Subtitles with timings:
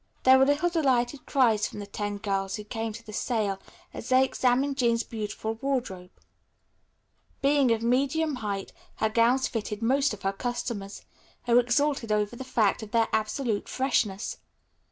[0.23, 3.59] There were little delighted cries from the ten girls who came to the sale
[3.93, 6.09] as they examined Jean's beautiful wardrobe.
[7.43, 11.03] Being of medium height, her gowns fitted most of her customers,
[11.45, 14.37] who exulted over the fact of their absolute freshness.